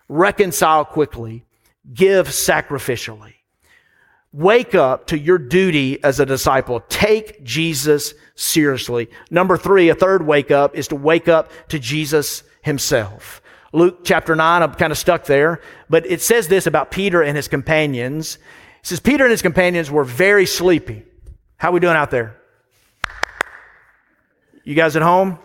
[0.09, 1.47] reconcile quickly,
[1.95, 3.35] give sacrificially.
[4.35, 6.81] Wake up to your duty as a disciple.
[6.89, 9.09] Take Jesus seriously.
[9.31, 13.41] Number three, a third wake up is to wake up to Jesus himself.
[13.73, 17.37] Luke chapter 9, I'm kind of stuck there, but it says this about Peter and
[17.37, 18.39] his companions.
[18.81, 21.05] It says Peter and his companions were very sleepy.
[21.57, 22.37] How we doing out there?
[24.65, 25.39] You guys at home?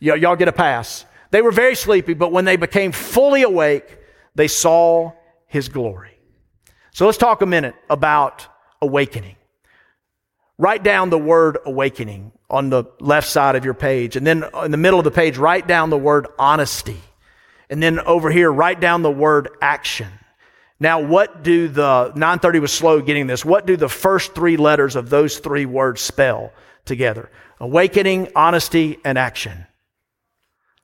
[0.00, 1.04] Y- y'all get a pass.
[1.32, 3.98] They were very sleepy, but when they became fully awake,
[4.34, 5.12] they saw
[5.48, 6.15] his glory.
[6.96, 8.46] So let's talk a minute about
[8.80, 9.36] awakening.
[10.56, 14.16] Write down the word awakening on the left side of your page.
[14.16, 16.98] And then in the middle of the page, write down the word honesty.
[17.68, 20.08] And then over here, write down the word action.
[20.80, 23.44] Now, what do the 930 was slow getting this?
[23.44, 26.50] What do the first three letters of those three words spell
[26.86, 27.30] together?
[27.60, 29.66] Awakening, honesty, and action.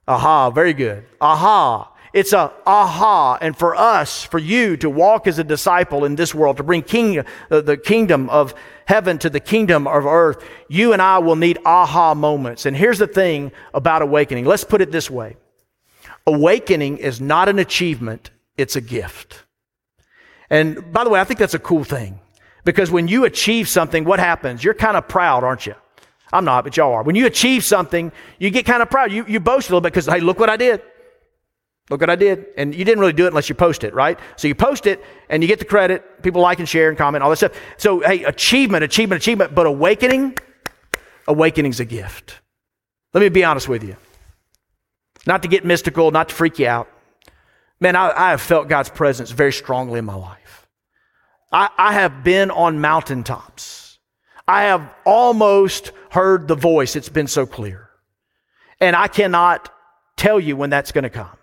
[0.07, 1.07] Aha, very good.
[1.23, 1.91] Aha.
[2.13, 3.39] It's a aha.
[3.41, 6.83] And for us, for you to walk as a disciple in this world, to bring
[6.83, 8.55] king, uh, the kingdom of
[8.87, 12.67] heaven to the kingdom of earth, you and I will need aha moments.
[12.67, 14.45] And here's the thing about awakening.
[14.45, 15.37] Let's put it this way.
[16.27, 19.45] Awakening is not an achievement, it's a gift.
[20.51, 22.21] And by the way, I think that's a cool thing
[22.65, 24.63] because when you achieve something, what happens?
[24.63, 25.75] You're kind of proud, aren't you?
[26.33, 27.03] I'm not, but y'all are.
[27.03, 29.13] When you achieve something, you get kind of proud.
[29.13, 30.83] You, you boast a little bit because, hey, look what I did.
[31.91, 32.47] Look what I did.
[32.57, 34.19] And you didn't really do it unless you post it, right?
[34.37, 36.23] So you post it and you get the credit.
[36.23, 37.53] People like and share and comment, all that stuff.
[37.77, 39.55] So, hey, achievement, achievement, achievement.
[39.55, 40.39] But awakening,
[41.27, 42.41] awakening's a gift.
[43.15, 43.97] Let me be honest with you.
[45.27, 46.89] Not to get mystical, not to freak you out.
[47.81, 50.67] Man, I, I have felt God's presence very strongly in my life.
[51.51, 53.99] I, I have been on mountaintops.
[54.49, 56.97] I have almost heard the voice.
[56.97, 57.89] It's been so clear.
[58.81, 59.73] And I cannot
[60.17, 61.37] tell you when that's going to come.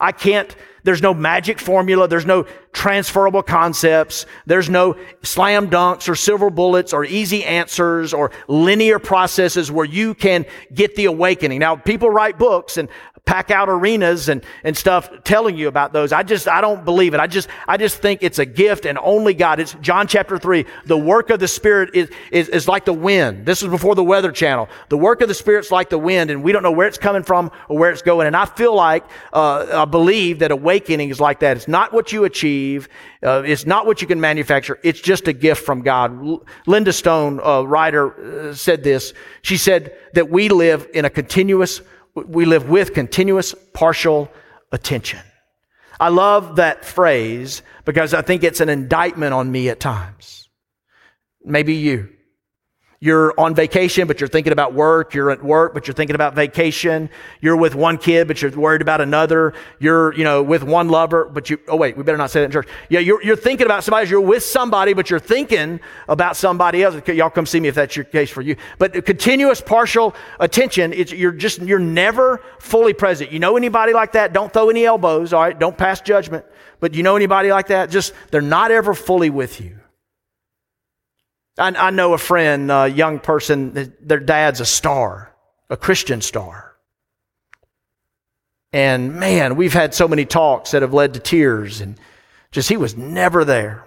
[0.00, 0.54] I can't,
[0.84, 2.06] there's no magic formula.
[2.06, 4.26] There's no transferable concepts.
[4.46, 10.14] There's no slam dunks or silver bullets or easy answers or linear processes where you
[10.14, 11.58] can get the awakening.
[11.58, 12.88] Now, people write books and
[13.26, 16.12] pack out arenas and, and stuff telling you about those.
[16.12, 17.18] I just, I don't believe it.
[17.18, 19.58] I just, I just think it's a gift and only God.
[19.58, 20.64] It's John chapter three.
[20.86, 23.44] The work of the Spirit is, is, is like the wind.
[23.44, 24.68] This was before the Weather Channel.
[24.90, 27.24] The work of the Spirit's like the wind and we don't know where it's coming
[27.24, 28.28] from or where it's going.
[28.28, 31.56] And I feel like, uh, I believe that awakening is like that.
[31.56, 32.88] It's not what you achieve.
[33.24, 34.78] Uh, it's not what you can manufacture.
[34.84, 36.40] It's just a gift from God.
[36.66, 39.14] Linda Stone, a writer, uh, said this.
[39.42, 41.80] She said that we live in a continuous
[42.24, 44.30] we live with continuous partial
[44.72, 45.20] attention.
[46.00, 50.48] I love that phrase because I think it's an indictment on me at times.
[51.44, 52.15] Maybe you.
[52.98, 55.12] You're on vacation, but you're thinking about work.
[55.12, 57.10] You're at work, but you're thinking about vacation.
[57.42, 59.52] You're with one kid, but you're worried about another.
[59.78, 62.46] You're, you know, with one lover, but you, oh wait, we better not say that
[62.46, 62.68] in church.
[62.88, 64.08] Yeah, you're, you're thinking about somebody.
[64.08, 65.78] You're with somebody, but you're thinking
[66.08, 66.96] about somebody else.
[67.08, 68.56] Y'all come see me if that's your case for you.
[68.78, 73.30] But continuous partial attention, it's, you're just, you're never fully present.
[73.30, 74.32] You know anybody like that?
[74.32, 75.58] Don't throw any elbows, all right?
[75.58, 76.46] Don't pass judgment.
[76.80, 77.90] But you know anybody like that?
[77.90, 79.80] Just, they're not ever fully with you.
[81.58, 85.34] I, I know a friend, a young person, their dad's a star,
[85.70, 86.76] a Christian star.
[88.72, 91.98] And man, we've had so many talks that have led to tears, and
[92.50, 93.84] just he was never there.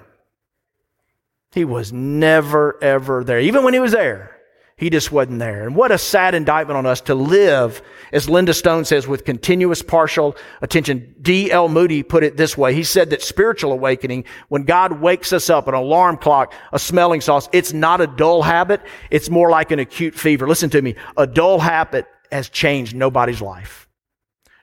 [1.51, 3.39] He was never, ever there.
[3.39, 4.38] Even when he was there,
[4.79, 5.65] he just wasn't there.
[5.65, 7.81] And what a sad indictment on us to live,
[8.13, 11.13] as Linda Stone says, with continuous partial attention.
[11.21, 11.67] D.L.
[11.67, 12.73] Moody put it this way.
[12.73, 17.19] He said that spiritual awakening, when God wakes us up, an alarm clock, a smelling
[17.19, 18.81] salts, it's not a dull habit.
[19.11, 20.47] It's more like an acute fever.
[20.47, 20.95] Listen to me.
[21.17, 23.88] A dull habit has changed nobody's life.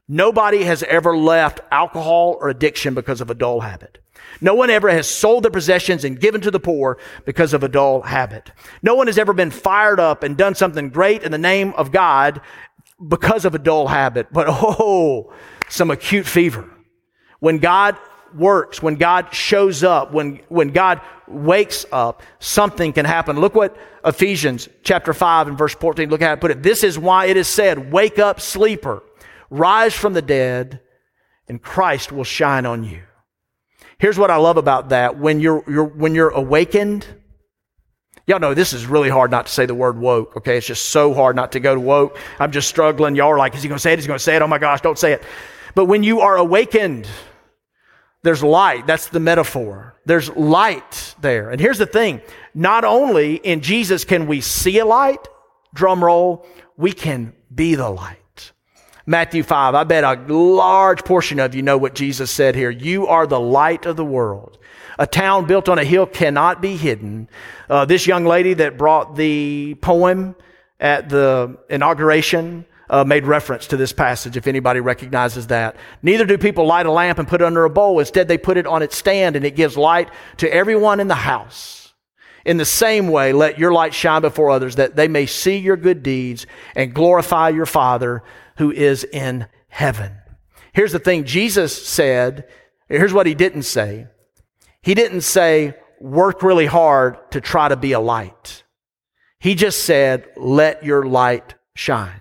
[0.09, 3.99] Nobody has ever left alcohol or addiction because of a dull habit.
[4.41, 7.69] No one ever has sold their possessions and given to the poor because of a
[7.69, 8.51] dull habit.
[8.83, 11.91] No one has ever been fired up and done something great in the name of
[11.91, 12.41] God
[13.09, 14.29] because of a dull habit.
[14.33, 15.33] But oh,
[15.69, 16.71] some acute fever.
[17.41, 17.97] When God
[18.35, 23.41] works, when God shows up, when, when God wakes up, something can happen.
[23.41, 26.63] Look what Ephesians chapter 5 and verse 14, look how it put it.
[26.63, 29.03] This is why it is said, wake up, sleeper,
[29.51, 30.81] rise from the dead,
[31.49, 33.03] and Christ will shine on you.
[33.99, 35.19] Here's what I love about that.
[35.19, 37.07] When you're, you're, when you're awakened,
[38.27, 40.59] y'all know this is really hard not to say the word woke, okay?
[40.59, 42.19] It's just so hard not to go to woke.
[42.39, 43.15] I'm just struggling.
[43.15, 43.99] Y'all are like, is he going to say it?
[43.99, 44.43] Is he going to say it?
[44.43, 45.23] Oh my gosh, don't say it.
[45.75, 47.07] But when you are awakened,
[48.23, 48.87] there's light.
[48.87, 49.95] That's the metaphor.
[50.05, 51.51] There's light there.
[51.51, 52.21] And here's the thing.
[52.55, 55.27] Not only in Jesus can we see a light,
[55.75, 58.19] drum roll, we can be the light.
[59.07, 59.75] Matthew 5.
[59.77, 62.71] I bet a large portion of you know what Jesus said here.
[62.71, 64.59] You are the light of the world.
[64.99, 67.29] A town built on a hill cannot be hidden.
[67.71, 70.35] Uh, this young lady that brought the poem
[70.81, 75.77] at the inauguration uh, made reference to this passage, if anybody recognizes that.
[76.03, 77.99] Neither do people light a lamp and put it under a bowl.
[77.99, 81.15] Instead, they put it on its stand and it gives light to everyone in the
[81.15, 81.93] house.
[82.45, 85.77] In the same way, let your light shine before others that they may see your
[85.77, 88.23] good deeds and glorify your Father
[88.57, 90.13] who is in heaven.
[90.73, 92.49] Here's the thing Jesus said,
[92.89, 94.07] here's what he didn't say.
[94.83, 98.63] He didn't say, work really hard to try to be a light.
[99.41, 102.21] He just said, let your light shine.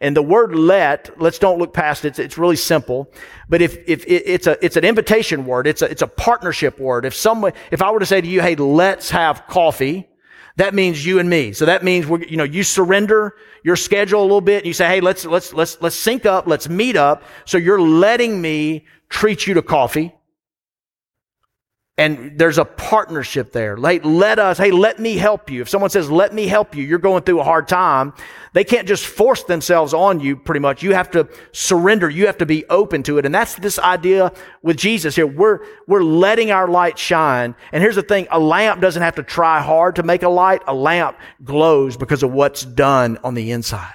[0.00, 2.08] And the word let, let's don't look past it.
[2.08, 3.12] It's, it's really simple.
[3.48, 6.78] But if, if it, it's a, it's an invitation word, it's a, it's a partnership
[6.80, 7.04] word.
[7.04, 10.08] If someone, if I were to say to you, hey, let's have coffee,
[10.60, 11.52] that means you and me.
[11.52, 14.74] So that means we you know, you surrender your schedule a little bit and you
[14.74, 16.46] say, hey, let's, let's, let's, let's sync up.
[16.46, 17.22] Let's meet up.
[17.46, 20.14] So you're letting me treat you to coffee.
[21.98, 23.76] And there's a partnership there.
[23.76, 25.60] Let, let us, hey, let me help you.
[25.60, 28.14] If someone says, let me help you, you're going through a hard time.
[28.54, 30.82] They can't just force themselves on you pretty much.
[30.82, 32.08] You have to surrender.
[32.08, 33.26] You have to be open to it.
[33.26, 35.26] And that's this idea with Jesus here.
[35.26, 37.54] We're, we're letting our light shine.
[37.70, 38.26] And here's the thing.
[38.30, 40.62] A lamp doesn't have to try hard to make a light.
[40.66, 43.92] A lamp glows because of what's done on the inside.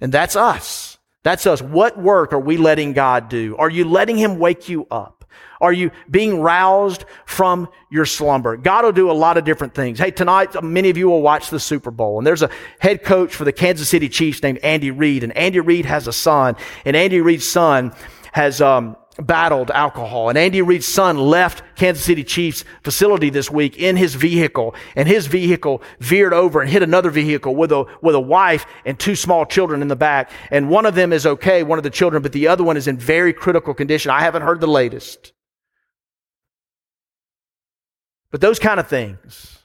[0.00, 0.96] And that's us.
[1.24, 1.60] That's us.
[1.60, 3.56] What work are we letting God do?
[3.56, 5.15] Are you letting Him wake you up?
[5.60, 8.56] Are you being roused from your slumber?
[8.56, 9.98] God will do a lot of different things.
[9.98, 13.34] Hey, tonight, many of you will watch the Super Bowl, and there's a head coach
[13.34, 16.96] for the Kansas City Chiefs named Andy Reid, and Andy Reid has a son, and
[16.96, 17.94] Andy Reid's son
[18.32, 20.28] has, um, battled alcohol.
[20.28, 25.08] And Andy Reid's son left Kansas City Chiefs facility this week in his vehicle, and
[25.08, 29.16] his vehicle veered over and hit another vehicle with a, with a wife and two
[29.16, 30.30] small children in the back.
[30.50, 32.88] And one of them is okay, one of the children, but the other one is
[32.88, 34.10] in very critical condition.
[34.10, 35.32] I haven't heard the latest.
[38.30, 39.58] But those kind of things,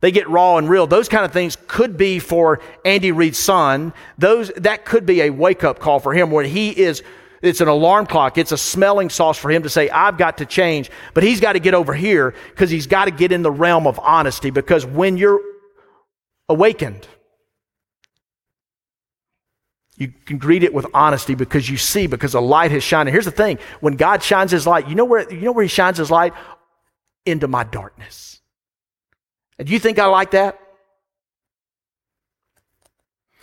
[0.00, 0.86] they get raw and real.
[0.86, 3.92] Those kind of things could be for Andy Reid's son.
[4.18, 7.02] Those, that could be a wake up call for him where he is,
[7.40, 8.38] it's an alarm clock.
[8.38, 10.90] It's a smelling salts for him to say, I've got to change.
[11.14, 13.86] But he's got to get over here because he's got to get in the realm
[13.86, 15.40] of honesty because when you're
[16.48, 17.06] awakened,
[19.96, 23.08] you can greet it with honesty because you see, because a light has shined.
[23.08, 25.62] And here's the thing when God shines his light, you know where, you know where
[25.62, 26.32] he shines his light?
[27.24, 28.40] Into my darkness.
[29.58, 30.58] And do you think I like that?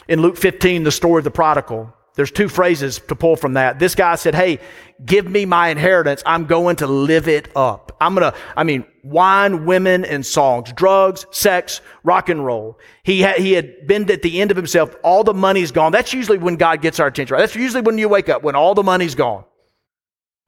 [0.07, 3.79] In Luke 15, the story of the prodigal, there's two phrases to pull from that.
[3.79, 4.59] This guy said, Hey,
[5.05, 6.23] give me my inheritance.
[6.25, 7.95] I'm going to live it up.
[8.01, 12.79] I'm going to, I mean, wine, women, and songs, drugs, sex, rock and roll.
[13.03, 14.95] He had, he had been at the end of himself.
[15.03, 15.91] All the money's gone.
[15.91, 17.41] That's usually when God gets our attention, right?
[17.41, 19.45] That's usually when you wake up, when all the money's gone.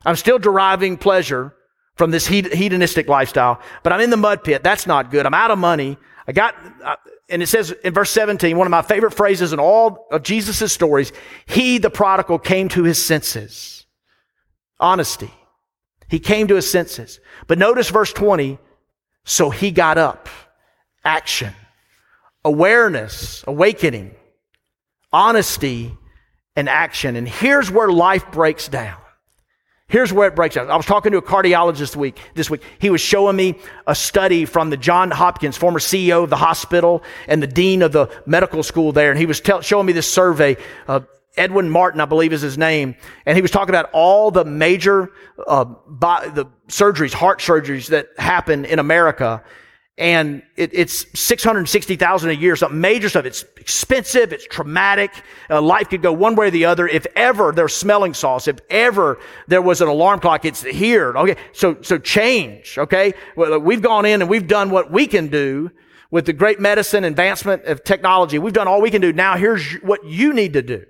[0.06, 1.54] I'm still deriving pleasure
[2.02, 4.64] from this hedonistic lifestyle, but I'm in the mud pit.
[4.64, 5.28] That's not good.
[5.28, 6.00] I'm out of money.
[6.28, 6.96] I got, uh,
[7.30, 10.74] and it says in verse 17, one of my favorite phrases in all of Jesus'
[10.74, 11.14] stories,
[11.46, 13.86] he, the prodigal, came to his senses.
[14.80, 15.32] Honesty.
[16.10, 17.20] He came to his senses.
[17.46, 18.58] But notice verse 20,
[19.24, 20.28] so he got up.
[21.06, 21.54] Action.
[22.44, 24.16] Awareness, awakening,
[25.14, 25.96] honesty,
[26.56, 27.16] and action.
[27.16, 28.98] And here's where life breaks down.
[29.92, 30.72] Here's where it breaks down.
[30.72, 32.64] I was talking to a cardiologist week, this week.
[32.80, 37.04] He was showing me a study from the John Hopkins, former CEO of the hospital
[37.28, 39.10] and the dean of the medical school there.
[39.12, 40.56] And he was showing me this survey.
[40.88, 41.02] Uh,
[41.36, 42.96] Edwin Martin, I believe is his name.
[43.26, 45.12] And he was talking about all the major,
[45.46, 49.44] uh, bi- the surgeries, heart surgeries that happen in America
[50.02, 53.24] and it, it's 660,000 a year, something major stuff.
[53.26, 54.34] It's expensive.
[54.34, 55.12] It's traumatic.
[55.48, 56.88] Uh, life could go one way or the other.
[56.88, 61.16] If ever there's smelling salts, if ever there was an alarm clock, it's here.
[61.16, 61.36] Okay.
[61.54, 62.80] So, so change.
[62.80, 63.14] Okay.
[63.36, 65.70] Well, we've gone in and we've done what we can do
[66.10, 68.40] with the great medicine advancement of technology.
[68.40, 69.14] We've done all we can do.
[69.14, 70.84] Now here's what you need to do.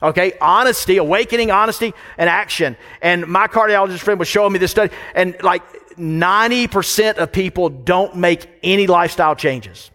[0.00, 2.76] Okay, honesty, awakening, honesty, and action.
[3.02, 5.62] And my cardiologist friend was showing me this study, and like
[5.98, 9.90] 90% of people don't make any lifestyle changes.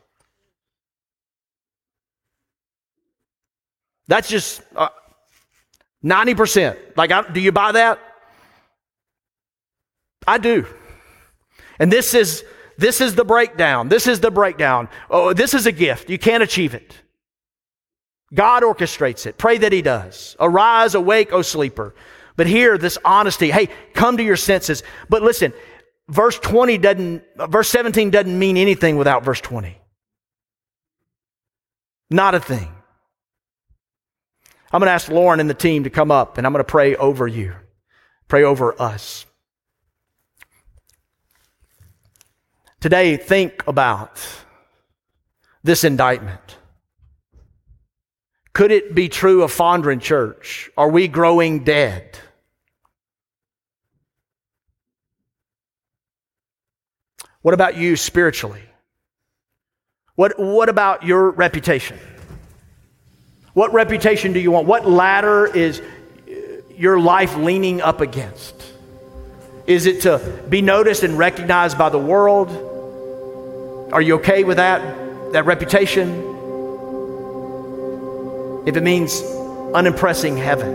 [4.07, 4.89] That's just uh,
[6.03, 6.97] 90%.
[6.97, 7.99] Like, I, do you buy that?
[10.27, 10.65] I do.
[11.79, 12.43] And this is
[12.77, 13.89] this is the breakdown.
[13.89, 14.89] This is the breakdown.
[15.09, 16.09] Oh, this is a gift.
[16.09, 16.95] You can't achieve it.
[18.33, 19.37] God orchestrates it.
[19.37, 20.35] Pray that He does.
[20.39, 21.93] Arise, awake, O sleeper.
[22.37, 23.51] But here, this honesty.
[23.51, 24.83] Hey, come to your senses.
[25.09, 25.53] But listen,
[26.11, 29.77] verse 20 doesn't, verse 17 doesn't mean anything without verse 20.
[32.09, 32.69] Not a thing.
[34.73, 36.69] I'm going to ask Lauren and the team to come up and I'm going to
[36.69, 37.53] pray over you,
[38.27, 39.25] pray over us.
[42.81, 44.19] Today, think about
[45.63, 46.57] this indictment.
[48.53, 50.69] Could it be true of Fondren Church?
[50.75, 52.17] Are we growing dead?
[57.41, 58.61] What about you spiritually?
[60.15, 61.97] What, what about your reputation?
[63.53, 64.67] What reputation do you want?
[64.67, 66.31] What ladder is uh,
[66.75, 68.55] your life leaning up against?
[69.65, 70.19] Is it to
[70.49, 72.49] be noticed and recognized by the world?
[73.91, 74.81] Are you okay with that?
[75.33, 76.09] That reputation?
[78.67, 79.21] If it means
[79.73, 80.71] unimpressing heaven,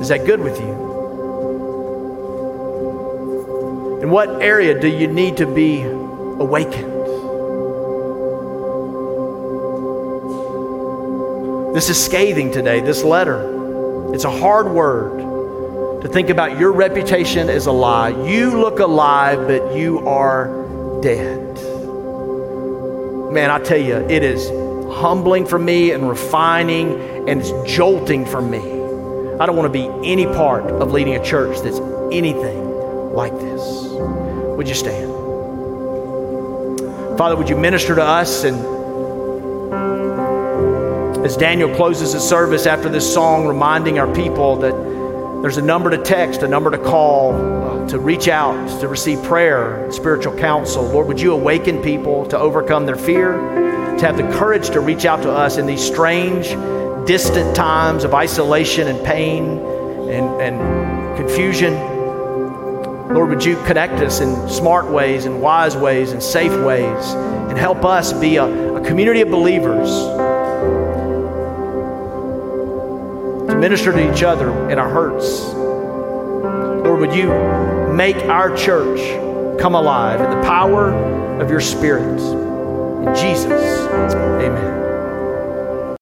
[0.00, 0.91] is that good with you?
[4.02, 6.92] In what area do you need to be awakened?
[11.72, 14.12] This is scathing today, this letter.
[14.12, 18.08] It's a hard word to think about your reputation as a lie.
[18.08, 21.54] You look alive, but you are dead.
[23.32, 24.48] Man, I tell you, it is
[24.96, 28.58] humbling for me and refining and it's jolting for me.
[29.38, 31.78] I don't want to be any part of leading a church that's
[32.10, 33.81] anything like this.
[34.56, 35.10] Would you stand?
[37.18, 38.72] Father, would you minister to us and
[41.24, 44.72] as Daniel closes his service after this song, reminding our people that
[45.40, 49.22] there's a number to text, a number to call, uh, to reach out, to receive
[49.22, 50.82] prayer, spiritual counsel.
[50.84, 53.34] Lord, would you awaken people to overcome their fear,
[53.98, 56.48] to have the courage to reach out to us in these strange,
[57.06, 59.58] distant times of isolation and pain
[60.08, 61.91] and, and confusion?
[63.14, 67.58] Lord, would you connect us in smart ways and wise ways and safe ways and
[67.58, 69.90] help us be a, a community of believers
[73.48, 75.52] to minister to each other in our hurts.
[76.86, 77.28] Lord, would you
[77.92, 79.00] make our church
[79.60, 80.92] come alive in the power
[81.38, 82.18] of your Spirit?
[83.06, 84.81] In Jesus, amen.